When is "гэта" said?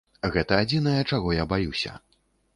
0.35-0.57